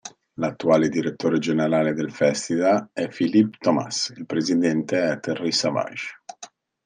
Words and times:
L'attuale 0.37 0.89
direttore 0.89 1.37
generale 1.37 1.93
del 1.93 2.11
Festival 2.11 2.89
è 2.91 3.07
Philip 3.07 3.53
Thomas, 3.59 4.11
il 4.17 4.25
presidente 4.25 4.99
è 5.11 5.19
Terry 5.19 5.51
Savage. 5.51 6.15